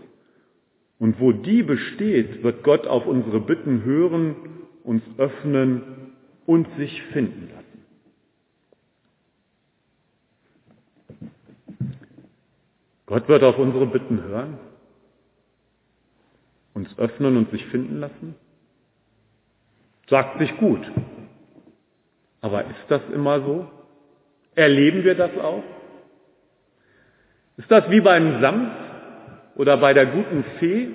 Und 0.98 1.20
wo 1.20 1.30
die 1.30 1.62
besteht, 1.62 2.42
wird 2.42 2.64
Gott 2.64 2.86
auf 2.88 3.06
unsere 3.06 3.40
Bitten 3.40 3.84
hören, 3.84 4.34
uns 4.82 5.02
öffnen 5.16 5.82
und 6.46 6.66
sich 6.76 7.00
finden 7.12 7.50
lassen. 7.52 7.57
Gott 13.08 13.26
wird 13.26 13.42
auf 13.42 13.56
unsere 13.56 13.86
Bitten 13.86 14.22
hören, 14.22 14.58
uns 16.74 16.90
öffnen 16.98 17.38
und 17.38 17.50
sich 17.50 17.64
finden 17.66 18.00
lassen. 18.00 18.34
Sagt 20.10 20.38
sich 20.38 20.54
gut. 20.58 20.80
Aber 22.42 22.64
ist 22.64 22.84
das 22.88 23.00
immer 23.14 23.40
so? 23.40 23.66
Erleben 24.54 25.04
wir 25.04 25.14
das 25.14 25.30
auch? 25.38 25.62
Ist 27.56 27.70
das 27.70 27.90
wie 27.90 28.00
beim 28.00 28.42
Samt 28.42 28.72
oder 29.56 29.78
bei 29.78 29.94
der 29.94 30.06
guten 30.06 30.44
Fee, 30.58 30.90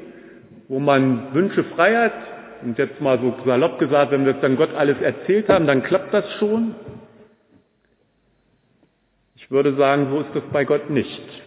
wo 0.67 0.79
man 0.79 1.33
Wünsche 1.33 1.63
frei 1.63 1.95
hat 1.95 2.13
und 2.61 2.77
jetzt 2.77 3.01
mal 3.01 3.19
so 3.19 3.35
salopp 3.43 3.79
gesagt, 3.79 4.11
wenn 4.11 4.25
wir 4.25 4.35
es 4.35 4.41
dann 4.41 4.55
Gott 4.55 4.73
alles 4.75 5.01
erzählt 5.01 5.49
haben, 5.49 5.65
dann 5.65 5.81
klappt 5.81 6.13
das 6.13 6.31
schon? 6.33 6.75
Ich 9.35 9.49
würde 9.49 9.75
sagen, 9.75 10.09
so 10.11 10.21
ist 10.21 10.35
das 10.35 10.43
bei 10.53 10.63
Gott 10.63 10.91
nicht. 10.91 11.42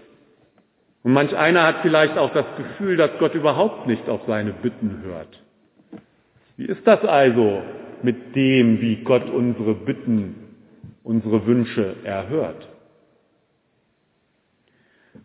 Und 1.06 1.12
manch 1.12 1.36
einer 1.36 1.62
hat 1.62 1.82
vielleicht 1.82 2.18
auch 2.18 2.32
das 2.32 2.46
Gefühl, 2.56 2.96
dass 2.96 3.12
Gott 3.20 3.32
überhaupt 3.32 3.86
nicht 3.86 4.08
auf 4.08 4.22
seine 4.26 4.50
Bitten 4.50 5.02
hört. 5.04 5.40
Wie 6.56 6.64
ist 6.64 6.84
das 6.84 7.04
also 7.04 7.62
mit 8.02 8.34
dem, 8.34 8.80
wie 8.80 8.96
Gott 9.04 9.30
unsere 9.30 9.74
Bitten, 9.74 10.34
unsere 11.04 11.46
Wünsche 11.46 11.94
erhört? 12.02 12.68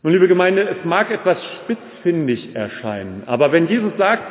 Nun, 0.03 0.13
liebe 0.13 0.27
Gemeinde, 0.27 0.69
es 0.69 0.85
mag 0.85 1.09
etwas 1.09 1.37
spitzfindig 1.63 2.55
erscheinen, 2.55 3.23
aber 3.25 3.51
wenn 3.51 3.67
Jesus 3.67 3.93
sagt, 3.97 4.21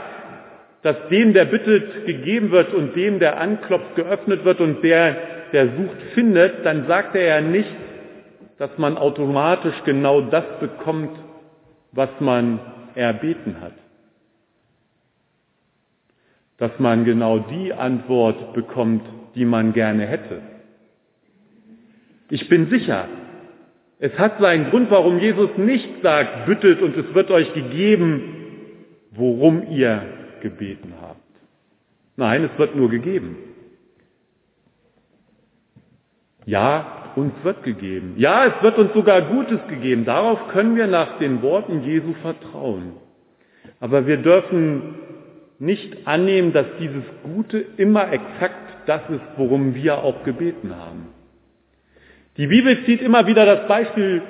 dass 0.83 1.09
dem, 1.09 1.33
der 1.33 1.47
bittet, 1.47 2.07
gegeben 2.07 2.52
wird 2.52 2.73
und 2.73 2.95
dem, 2.95 3.19
der 3.19 3.40
anklopft, 3.40 3.97
geöffnet 3.97 4.45
wird 4.45 4.61
und 4.61 4.85
der, 4.85 5.16
der 5.52 5.66
sucht, 5.66 6.00
findet, 6.14 6.64
dann 6.64 6.87
sagt 6.87 7.16
er 7.16 7.25
ja 7.25 7.40
nicht, 7.40 7.75
dass 8.59 8.71
man 8.78 8.97
automatisch 8.97 9.75
genau 9.85 10.21
das 10.21 10.45
bekommt, 10.61 11.11
was 11.92 12.11
man 12.20 12.61
erbeten 12.94 13.61
hat. 13.61 13.75
Dass 16.59 16.78
man 16.78 17.04
genau 17.04 17.38
die 17.38 17.73
Antwort 17.73 18.52
bekommt, 18.52 19.02
die 19.35 19.44
man 19.44 19.73
gerne 19.73 20.06
hätte. 20.06 20.42
Ich 22.28 22.49
bin 22.49 22.68
sicher, 22.70 23.09
es 23.99 24.18
hat 24.18 24.40
seinen 24.40 24.70
Grund, 24.70 24.90
warum 24.90 25.18
Jesus 25.18 25.50
nicht 25.56 26.02
sagt, 26.02 26.47
bittet 26.47 26.80
und 26.80 26.97
es 26.97 27.14
wird 27.14 27.30
euch 27.30 27.52
gegeben, 27.54 28.23
worum 29.11 29.70
ihr 29.70 30.02
gebeten 30.40 30.94
habt. 31.00 31.20
Nein, 32.16 32.44
es 32.44 32.59
wird 32.59 32.76
nur 32.76 32.88
gegeben. 32.88 33.37
Ja, 36.47 37.00
uns 37.17 37.33
wird 37.43 37.62
gegeben. 37.62 38.14
Ja, 38.17 38.47
es 38.47 38.62
wird 38.62 38.79
uns 38.79 38.93
sogar 38.93 39.23
Gutes 39.23 39.59
gegeben. 39.69 40.05
Darauf 40.05 40.49
können 40.49 40.76
wir 40.76 40.87
nach 40.87 41.19
den 41.19 41.43
Worten 41.43 41.83
Jesu 41.85 42.14
vertrauen. 42.23 42.93
Aber 43.81 44.07
wir 44.07 44.19
dürfen 44.19 44.95
nicht 45.59 46.07
annehmen, 46.07 46.52
dass 46.52 46.67
dieses 46.79 47.05
Gute 47.23 47.64
immer 47.76 48.12
exakt 48.12 48.87
das 48.87 49.02
ist, 49.11 49.23
worum 49.37 49.75
wir 49.75 49.99
auch 50.02 50.25
gebeten 50.25 50.75
haben. 50.76 51.09
Die 52.37 52.47
Bibel 52.47 52.85
zieht 52.85 53.02
immer 53.02 53.26
wieder 53.26 53.45
das 53.45 53.69
Beispiel 53.69 54.23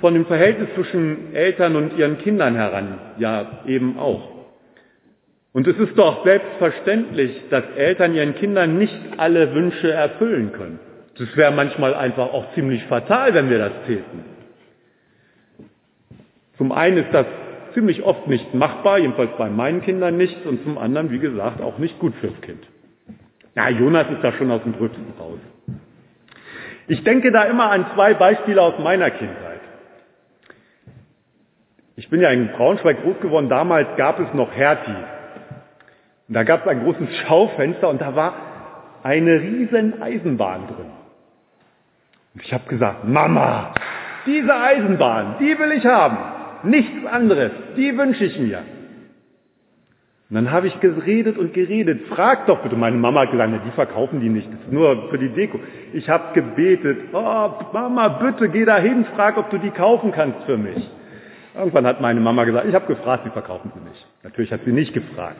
von 0.00 0.14
dem 0.14 0.26
Verhältnis 0.26 0.68
zwischen 0.74 1.34
Eltern 1.34 1.76
und 1.76 1.96
ihren 1.96 2.18
Kindern 2.18 2.54
heran. 2.56 2.98
Ja, 3.18 3.62
eben 3.66 3.98
auch. 3.98 4.28
Und 5.52 5.68
es 5.68 5.76
ist 5.78 5.96
doch 5.96 6.24
selbstverständlich, 6.24 7.30
dass 7.50 7.62
Eltern 7.76 8.14
ihren 8.14 8.34
Kindern 8.34 8.76
nicht 8.76 8.98
alle 9.18 9.54
Wünsche 9.54 9.92
erfüllen 9.92 10.52
können. 10.52 10.80
Das 11.18 11.36
wäre 11.36 11.52
manchmal 11.52 11.94
einfach 11.94 12.32
auch 12.32 12.52
ziemlich 12.54 12.84
fatal, 12.84 13.34
wenn 13.34 13.48
wir 13.48 13.58
das 13.58 13.72
täten. 13.86 14.24
Zum 16.56 16.72
einen 16.72 16.98
ist 16.98 17.12
das 17.12 17.26
ziemlich 17.74 18.02
oft 18.02 18.26
nicht 18.26 18.54
machbar, 18.54 18.98
jedenfalls 18.98 19.30
bei 19.36 19.48
meinen 19.48 19.82
Kindern 19.82 20.16
nicht, 20.16 20.46
und 20.46 20.62
zum 20.62 20.78
anderen, 20.78 21.10
wie 21.10 21.18
gesagt, 21.18 21.60
auch 21.60 21.78
nicht 21.78 21.98
gut 21.98 22.14
fürs 22.16 22.40
Kind. 22.40 22.64
Na, 23.54 23.70
Jonas 23.70 24.08
ist 24.10 24.22
da 24.22 24.32
schon 24.32 24.50
aus 24.50 24.62
dem 24.62 24.76
Gröbsten 24.76 25.12
raus. 25.18 25.38
Ich 26.86 27.02
denke 27.04 27.32
da 27.32 27.44
immer 27.44 27.70
an 27.70 27.86
zwei 27.94 28.14
Beispiele 28.14 28.60
aus 28.60 28.78
meiner 28.78 29.10
Kindheit. 29.10 29.60
Ich 31.96 32.10
bin 32.10 32.20
ja 32.20 32.30
in 32.30 32.48
Braunschweig 32.48 33.02
groß 33.02 33.20
geworden, 33.20 33.48
damals 33.48 33.88
gab 33.96 34.18
es 34.18 34.32
noch 34.34 34.50
Hertie. 34.52 34.90
Und 36.28 36.34
da 36.34 36.42
gab 36.42 36.62
es 36.62 36.68
ein 36.68 36.82
großes 36.82 37.08
Schaufenster 37.26 37.88
und 37.88 38.00
da 38.00 38.16
war 38.16 38.34
eine 39.02 39.40
riesen 39.40 40.02
Eisenbahn 40.02 40.66
drin. 40.66 41.03
Und 42.34 42.42
ich 42.42 42.52
habe 42.52 42.68
gesagt, 42.68 43.06
Mama, 43.06 43.72
diese 44.26 44.54
Eisenbahn, 44.54 45.36
die 45.38 45.58
will 45.58 45.72
ich 45.72 45.86
haben. 45.86 46.18
Nichts 46.64 47.06
anderes, 47.06 47.52
die 47.76 47.96
wünsche 47.96 48.24
ich 48.24 48.38
mir. 48.38 48.62
Und 50.30 50.36
dann 50.36 50.50
habe 50.50 50.66
ich 50.66 50.80
geredet 50.80 51.36
und 51.36 51.52
geredet. 51.52 52.08
Frag 52.08 52.46
doch 52.46 52.60
bitte. 52.60 52.76
Meine 52.76 52.96
Mama 52.96 53.20
hat 53.20 53.30
gesagt, 53.30 53.52
die 53.66 53.70
verkaufen 53.72 54.20
die 54.20 54.30
nicht. 54.30 54.50
Das 54.50 54.60
ist 54.60 54.72
nur 54.72 55.10
für 55.10 55.18
die 55.18 55.28
Deko. 55.28 55.60
Ich 55.92 56.08
habe 56.08 56.32
gebetet. 56.32 56.98
Oh, 57.12 57.50
Mama, 57.72 58.08
bitte 58.08 58.48
geh 58.48 58.64
da 58.64 58.78
hin, 58.78 59.04
frag, 59.14 59.36
ob 59.36 59.50
du 59.50 59.58
die 59.58 59.70
kaufen 59.70 60.12
kannst 60.12 60.42
für 60.44 60.56
mich. 60.56 60.90
Irgendwann 61.54 61.86
hat 61.86 62.00
meine 62.00 62.20
Mama 62.20 62.44
gesagt, 62.44 62.66
ich 62.66 62.74
habe 62.74 62.86
gefragt, 62.86 63.24
sie 63.24 63.30
verkaufen 63.30 63.70
sie 63.74 63.88
nicht. 63.88 64.06
Natürlich 64.24 64.50
hat 64.50 64.60
sie 64.64 64.72
nicht 64.72 64.92
gefragt. 64.92 65.36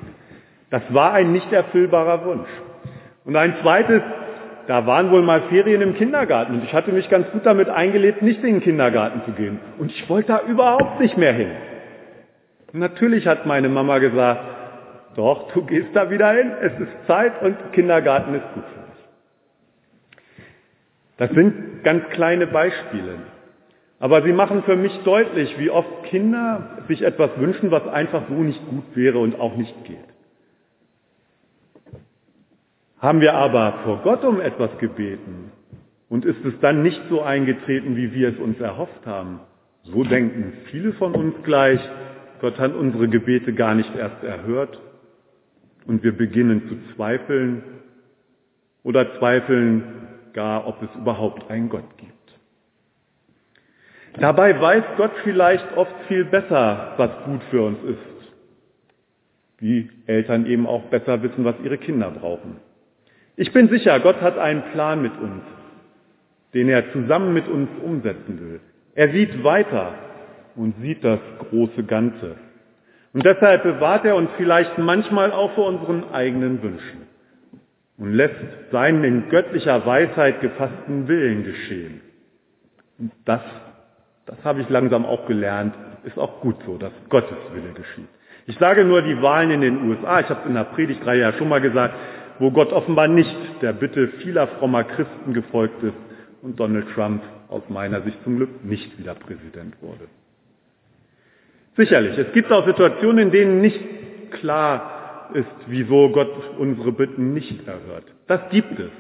Das 0.71 0.83
war 0.91 1.15
ein 1.15 1.33
nicht 1.33 1.51
erfüllbarer 1.53 2.25
Wunsch. 2.25 2.49
Und 3.25 3.35
ein 3.37 3.55
zweites, 3.63 4.03
da 4.67 4.87
waren 4.87 5.11
wohl 5.11 5.23
mal 5.23 5.43
Ferien 5.49 5.83
im 5.83 5.95
Kindergarten 5.95 6.55
und 6.55 6.65
ich 6.65 6.73
hatte 6.73 6.93
mich 6.93 7.09
ganz 7.11 7.31
gut 7.31 7.45
damit 7.45 7.69
eingelebt, 7.69 8.23
nicht 8.23 8.43
in 8.43 8.55
den 8.55 8.61
Kindergarten 8.61 9.23
zu 9.25 9.33
gehen. 9.33 9.61
Und 9.79 9.91
ich 9.91 10.09
wollte 10.09 10.29
da 10.29 10.41
überhaupt 10.41 11.01
nicht 11.01 11.17
mehr 11.17 11.33
hin. 11.33 11.51
Natürlich 12.73 13.27
hat 13.27 13.47
meine 13.47 13.69
Mama 13.69 13.99
gesagt, 13.99 14.41
doch, 15.17 15.53
du 15.53 15.65
gehst 15.65 15.89
da 15.95 16.11
wieder 16.11 16.33
hin, 16.33 16.51
es 16.61 16.73
ist 16.81 17.07
Zeit 17.07 17.41
und 17.43 17.57
Kindergarten 17.73 18.35
ist 18.35 18.53
gut 18.55 18.65
für 18.65 18.81
dich. 18.81 19.05
Das 21.19 21.31
sind 21.31 21.85
ganz 21.85 22.09
kleine 22.11 22.47
Beispiele. 22.47 23.19
Aber 24.01 24.23
sie 24.23 24.33
machen 24.33 24.65
für 24.65 24.77
mich 24.77 24.93
deutlich, 25.05 25.57
wie 25.59 25.71
oft 25.71 26.05
Kinder 26.05 26.79
sich 26.89 27.03
etwas 27.03 27.31
wünschen, 27.39 27.71
was 27.71 27.87
einfach 27.87 28.23
so 28.29 28.35
nicht 28.35 28.67
gut 28.69 28.85
wäre 28.95 29.19
und 29.19 29.39
auch 29.39 29.57
nicht 29.57 29.85
geht. 29.85 30.14
Haben 33.05 33.21
wir 33.21 33.35
aber 33.35 33.81
vor 33.85 33.99
Gott 33.99 34.25
um 34.25 34.41
etwas 34.41 34.79
gebeten 34.79 35.53
und 36.09 36.25
ist 36.25 36.43
es 36.43 36.59
dann 36.61 36.83
nicht 36.83 37.03
so 37.11 37.21
eingetreten, 37.21 37.97
wie 37.97 38.15
wir 38.15 38.31
es 38.31 38.39
uns 38.39 38.59
erhofft 38.59 39.05
haben, 39.05 39.41
So 39.83 40.05
denken 40.05 40.55
viele 40.71 40.95
von 40.95 41.15
uns 41.15 41.35
gleich. 41.43 41.81
Gott 42.41 42.59
hat 42.59 42.75
unsere 42.75 43.07
Gebete 43.09 43.53
gar 43.53 43.75
nicht 43.75 43.95
erst 43.95 44.25
erhört 44.25 44.81
und 45.87 46.03
wir 46.03 46.17
beginnen 46.17 46.63
zu 46.67 46.95
zweifeln 46.95 47.63
oder 48.85 49.19
zweifeln 49.19 49.83
gar, 50.33 50.67
ob 50.67 50.83
es 50.83 50.89
überhaupt 50.99 51.51
einen 51.51 51.69
Gott 51.69 51.99
gibt. 51.99 52.39
Dabei 54.19 54.59
weiß 54.59 54.85
Gott 54.97 55.13
vielleicht 55.25 55.77
oft 55.77 55.95
viel 56.09 56.25
besser, 56.25 56.95
was 56.97 57.11
gut 57.27 57.43
für 57.51 57.67
uns 57.67 57.79
ist. 57.85 58.33
Wie 59.59 59.91
Eltern 60.07 60.47
eben 60.47 60.67
auch 60.67 60.85
besser 60.85 61.23
wissen, 61.23 61.45
was 61.45 61.57
ihre 61.63 61.77
Kinder 61.77 62.11
brauchen. 62.11 62.57
Ich 63.37 63.53
bin 63.53 63.69
sicher, 63.69 63.99
Gott 64.01 64.21
hat 64.21 64.39
einen 64.39 64.63
Plan 64.73 65.03
mit 65.03 65.13
uns, 65.21 65.43
den 66.55 66.69
er 66.69 66.93
zusammen 66.93 67.35
mit 67.35 67.49
uns 67.49 67.69
umsetzen 67.83 68.41
will. 68.41 68.61
Er 68.95 69.11
sieht 69.11 69.43
weiter 69.43 69.95
und 70.55 70.77
sieht 70.81 71.03
das 71.03 71.19
große 71.51 71.83
Ganze. 71.83 72.37
Und 73.13 73.25
deshalb 73.25 73.65
bewahrt 73.65 74.05
er 74.05 74.17
uns 74.17 74.31
vielleicht 74.37 74.79
manchmal 74.79 75.33
auch 75.33 75.53
vor 75.55 75.67
unseren 75.67 76.13
eigenen 76.13 76.63
Wünschen 76.63 77.03
und 77.99 78.13
lässt 78.13 78.35
seinen 78.71 79.03
in 79.05 79.29
göttlicher 79.29 79.85
Weisheit 79.85 80.41
gefassten 80.41 81.09
Willen 81.09 81.45
geschehen. 81.45 82.01
Und 82.99 83.13
das, 83.25 83.41
das 84.27 84.37
habe 84.45 84.61
ich 84.61 84.69
langsam 84.69 85.05
auch 85.05 85.27
gelernt, 85.27 85.75
ist 86.05 86.19
auch 86.19 86.41
gut 86.41 86.57
so, 86.67 86.77
dass 86.77 86.93
Gottes 87.09 87.37
Wille 87.53 87.73
geschieht. 87.73 88.09
Ich 88.47 88.59
sage 88.59 88.85
nur 88.85 89.03
die 89.03 89.21
Wahlen 89.23 89.51
in 89.51 89.61
den 89.61 89.89
USA, 89.89 90.21
ich 90.21 90.29
habe 90.29 90.41
es 90.43 90.47
in 90.47 90.55
der 90.55 90.65
Predigtreihe 90.65 91.21
ja 91.21 91.33
schon 91.33 91.49
mal 91.49 91.61
gesagt, 91.61 91.95
wo 92.39 92.51
Gott 92.51 92.73
offenbar 92.73 93.09
nicht 93.09 93.35
der 93.63 93.73
Bitte 93.73 94.09
vieler 94.23 94.49
frommer 94.49 94.85
Christen 94.85 95.33
gefolgt 95.33 95.83
ist 95.83 95.95
und 96.43 96.59
Donald 96.59 96.87
Trump 96.95 97.23
aus 97.49 97.63
meiner 97.69 98.03
Sicht 98.03 98.23
zum 98.25 98.37
Glück 98.37 98.65
nicht 98.65 98.99
wieder 98.99 99.15
Präsident 99.15 99.81
wurde. 99.81 100.09
Sicherlich, 101.77 102.17
es 102.19 102.33
gibt 102.33 102.53
auch 102.53 102.67
Situationen, 102.67 103.19
in 103.19 103.31
denen 103.31 103.61
nicht 103.61 103.81
klar 104.33 105.31
ist, 105.35 105.47
wieso 105.67 106.11
Gott 106.11 106.33
unsere 106.59 106.93
Bitten 106.93 107.33
nicht 107.33 107.67
erhört. 107.67 108.05
Das 108.27 108.41
gibt 108.51 108.79
es. 108.79 108.91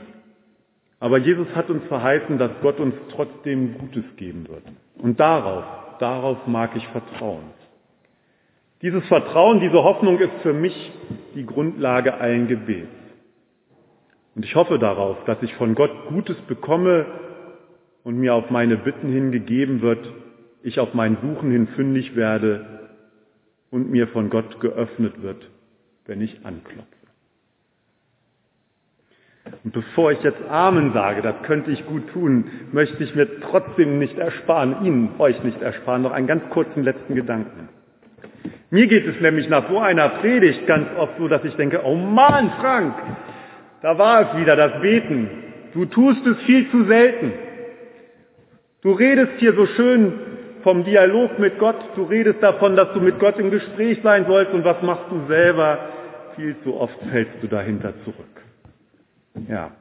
Aber 1.00 1.18
Jesus 1.18 1.46
hat 1.54 1.68
uns 1.70 1.84
verheißen, 1.84 2.38
dass 2.38 2.50
Gott 2.62 2.80
uns 2.80 2.94
trotzdem 3.14 3.76
Gutes 3.78 4.04
geben 4.16 4.46
wird. 4.48 4.62
Und 4.98 5.20
darauf, 5.20 5.64
darauf 5.98 6.46
mag 6.46 6.70
ich 6.76 6.86
vertrauen. 6.88 7.44
Dieses 8.80 9.04
Vertrauen, 9.06 9.60
diese 9.60 9.82
Hoffnung 9.82 10.18
ist 10.18 10.32
für 10.42 10.52
mich 10.52 10.92
die 11.34 11.46
Grundlage 11.46 12.14
allen 12.14 12.48
Gebets. 12.48 12.88
Und 14.34 14.44
ich 14.44 14.54
hoffe 14.56 14.78
darauf, 14.78 15.16
dass 15.26 15.42
ich 15.42 15.54
von 15.54 15.74
Gott 15.74 15.92
Gutes 16.08 16.36
bekomme 16.48 17.06
und 18.02 18.18
mir 18.18 18.34
auf 18.34 18.50
meine 18.50 18.76
Bitten 18.76 19.10
hingegeben 19.10 19.80
wird, 19.80 20.12
ich 20.62 20.80
auf 20.80 20.94
mein 20.94 21.16
Suchen 21.22 21.50
hin 21.50 21.68
fündig 21.68 22.16
werde 22.16 22.88
und 23.70 23.90
mir 23.90 24.08
von 24.08 24.30
Gott 24.30 24.60
geöffnet 24.60 25.22
wird, 25.22 25.48
wenn 26.06 26.20
ich 26.20 26.44
anklopfe. 26.44 26.88
Und 29.62 29.72
bevor 29.72 30.10
ich 30.10 30.22
jetzt 30.22 30.42
Amen 30.48 30.92
sage, 30.94 31.22
das 31.22 31.42
könnte 31.42 31.70
ich 31.70 31.86
gut 31.86 32.08
tun, 32.12 32.46
möchte 32.72 33.02
ich 33.04 33.14
mir 33.14 33.40
trotzdem 33.40 33.98
nicht 33.98 34.16
ersparen, 34.18 34.84
Ihnen, 34.84 35.10
euch 35.18 35.42
nicht 35.44 35.60
ersparen, 35.60 36.02
noch 36.02 36.12
einen 36.12 36.26
ganz 36.26 36.48
kurzen 36.50 36.82
letzten 36.82 37.14
Gedanken. 37.14 37.68
Mir 38.70 38.86
geht 38.86 39.06
es 39.06 39.20
nämlich 39.20 39.48
nach 39.48 39.68
so 39.68 39.78
einer 39.78 40.08
Predigt 40.08 40.66
ganz 40.66 40.88
oft 40.96 41.18
so, 41.18 41.28
dass 41.28 41.44
ich 41.44 41.54
denke, 41.56 41.82
oh 41.84 41.94
Mann, 41.94 42.50
Frank, 42.58 42.94
da 43.84 43.98
war 43.98 44.22
es 44.22 44.40
wieder, 44.40 44.56
das 44.56 44.80
Beten. 44.80 45.28
Du 45.74 45.84
tust 45.84 46.26
es 46.26 46.38
viel 46.44 46.70
zu 46.70 46.84
selten. 46.84 47.34
Du 48.80 48.92
redest 48.92 49.32
hier 49.36 49.52
so 49.52 49.66
schön 49.66 50.20
vom 50.62 50.84
Dialog 50.84 51.38
mit 51.38 51.58
Gott, 51.58 51.76
du 51.94 52.04
redest 52.04 52.42
davon, 52.42 52.76
dass 52.76 52.94
du 52.94 53.00
mit 53.00 53.18
Gott 53.18 53.38
im 53.38 53.50
Gespräch 53.50 53.98
sein 54.02 54.24
sollst 54.26 54.54
und 54.54 54.64
was 54.64 54.80
machst 54.80 55.04
du 55.10 55.26
selber? 55.28 55.90
Viel 56.34 56.56
zu 56.64 56.80
oft 56.80 56.98
fällst 57.10 57.42
du 57.42 57.46
dahinter 57.46 57.92
zurück. 58.04 58.42
Ja. 59.50 59.72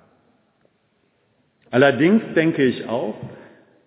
Allerdings 1.72 2.24
denke 2.36 2.64
ich 2.66 2.86
auch, 2.90 3.16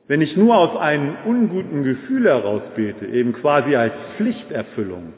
wenn 0.09 0.22
ich 0.22 0.35
nur 0.35 0.57
aus 0.57 0.79
einem 0.81 1.14
unguten 1.26 1.83
Gefühl 1.83 2.24
heraus 2.24 2.62
bete, 2.74 3.05
eben 3.05 3.35
quasi 3.35 3.76
als 3.76 3.92
Pflichterfüllung, 4.16 5.12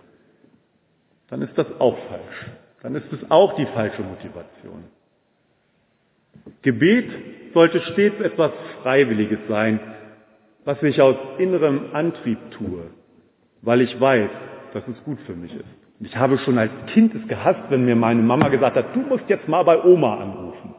dann 1.31 1.43
ist 1.43 1.57
das 1.57 1.69
auch 1.79 1.97
falsch. 2.09 2.51
Dann 2.83 2.95
ist 2.95 3.13
es 3.13 3.31
auch 3.31 3.55
die 3.57 3.67
falsche 3.67 4.03
Motivation. 4.03 4.85
Gebet 6.63 7.11
sollte 7.53 7.81
stets 7.81 8.21
etwas 8.21 8.53
Freiwilliges 8.83 9.41
sein, 9.49 9.81
was 10.65 10.83
ich 10.83 11.01
aus 11.01 11.17
innerem 11.39 11.95
Antrieb 11.95 12.39
tue, 12.53 12.91
weil 13.63 13.81
ich 13.81 14.01
weiß, 14.01 14.31
dass 14.75 14.87
es 14.87 15.03
gut 15.05 15.19
für 15.27 15.35
mich 15.35 15.55
ist. 15.55 15.65
Ich 16.01 16.17
habe 16.17 16.39
schon 16.39 16.59
als 16.59 16.71
Kind 16.93 17.15
es 17.15 17.27
gehasst, 17.27 17.71
wenn 17.71 17.85
mir 17.85 17.97
meine 17.97 18.23
Mama 18.23 18.49
gesagt 18.49 18.77
hat, 18.77 18.95
du 18.95 19.01
musst 19.01 19.29
jetzt 19.29 19.49
mal 19.49 19.65
bei 19.65 19.83
Oma 19.83 20.21
anrufen. 20.21 20.75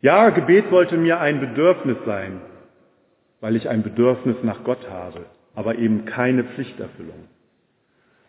Ja, 0.00 0.30
Gebet 0.30 0.66
sollte 0.70 0.96
mir 0.96 1.18
ein 1.20 1.40
Bedürfnis 1.40 1.96
sein, 2.06 2.40
weil 3.40 3.56
ich 3.56 3.68
ein 3.68 3.82
Bedürfnis 3.82 4.36
nach 4.42 4.62
Gott 4.62 4.88
habe, 4.88 5.26
aber 5.58 5.76
eben 5.76 6.04
keine 6.04 6.44
Pflichterfüllung. 6.44 7.24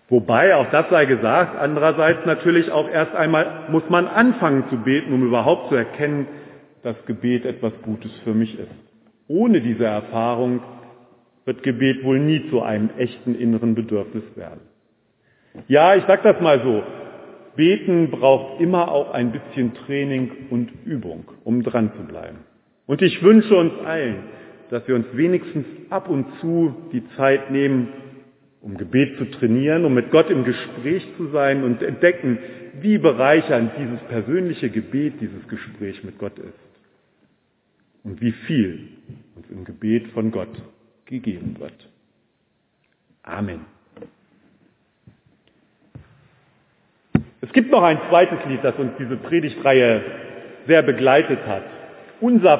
Wobei, 0.09 0.55
auch 0.55 0.71
das 0.71 0.89
sei 0.89 1.05
gesagt, 1.05 1.55
andererseits 1.59 2.25
natürlich 2.25 2.71
auch 2.71 2.89
erst 2.89 3.13
einmal 3.13 3.67
muss 3.69 3.87
man 3.87 4.07
anfangen 4.07 4.63
zu 4.71 4.77
beten, 4.77 5.13
um 5.13 5.23
überhaupt 5.23 5.69
zu 5.69 5.75
erkennen, 5.75 6.25
dass 6.81 6.95
Gebet 7.05 7.45
etwas 7.45 7.71
Gutes 7.83 8.11
für 8.23 8.33
mich 8.33 8.57
ist. 8.57 8.71
Ohne 9.27 9.61
diese 9.61 9.85
Erfahrung 9.85 10.61
wird 11.45 11.61
Gebet 11.61 12.03
wohl 12.03 12.17
nie 12.17 12.49
zu 12.49 12.63
einem 12.63 12.89
echten 12.97 13.35
inneren 13.35 13.75
Bedürfnis 13.75 14.23
werden. 14.35 14.61
Ja, 15.67 15.95
ich 15.95 16.05
sage 16.05 16.23
das 16.23 16.41
mal 16.41 16.59
so, 16.63 16.81
Beten 17.55 18.09
braucht 18.09 18.59
immer 18.59 18.91
auch 18.91 19.11
ein 19.11 19.31
bisschen 19.31 19.75
Training 19.85 20.31
und 20.49 20.71
Übung, 20.83 21.25
um 21.43 21.61
dran 21.61 21.91
zu 21.95 22.03
bleiben. 22.07 22.39
Und 22.87 23.03
ich 23.03 23.21
wünsche 23.21 23.55
uns 23.55 23.73
allen, 23.85 24.23
dass 24.69 24.87
wir 24.87 24.95
uns 24.95 25.07
wenigstens 25.13 25.65
ab 25.89 26.09
und 26.09 26.25
zu 26.39 26.75
die 26.91 27.03
Zeit 27.15 27.51
nehmen, 27.51 27.89
um 28.61 28.77
Gebet 28.77 29.17
zu 29.17 29.25
trainieren, 29.25 29.85
um 29.85 29.93
mit 29.93 30.11
Gott 30.11 30.29
im 30.29 30.43
Gespräch 30.43 31.05
zu 31.17 31.27
sein 31.27 31.63
und 31.63 31.81
entdecken, 31.81 32.39
wie 32.81 32.97
bereichernd 32.97 33.71
dieses 33.77 33.99
persönliche 34.07 34.69
Gebet, 34.69 35.15
dieses 35.21 35.47
Gespräch 35.47 36.03
mit 36.03 36.17
Gott 36.17 36.37
ist. 36.37 36.53
Und 38.03 38.21
wie 38.21 38.31
viel 38.31 38.89
uns 39.35 39.49
im 39.49 39.65
Gebet 39.65 40.07
von 40.09 40.31
Gott 40.31 40.61
gegeben 41.05 41.55
wird. 41.59 41.89
Amen. 43.23 43.61
Es 47.41 47.51
gibt 47.53 47.71
noch 47.71 47.83
ein 47.83 47.99
zweites 48.09 48.39
Lied, 48.47 48.63
das 48.63 48.75
uns 48.75 48.91
diese 48.99 49.17
Predigtreihe 49.17 50.03
sehr 50.67 50.83
begleitet 50.83 51.39
hat. 51.47 51.63
Unser 52.21 52.57